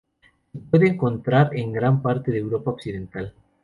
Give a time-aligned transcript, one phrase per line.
[0.51, 3.35] Se puede encontrar en gran parte de Europa occidental.